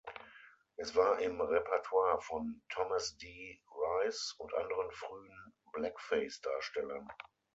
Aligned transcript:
Es 0.77 0.95
war 0.95 1.19
im 1.19 1.39
Repertoire 1.39 2.19
von 2.21 2.59
Thomas 2.69 3.15
D. 3.17 3.61
Rice 3.71 4.33
und 4.39 4.51
anderen 4.55 4.89
frühen 4.91 5.53
Blackface-Darstellern. 5.73 7.07